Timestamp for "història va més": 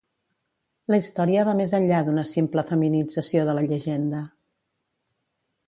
1.01-1.73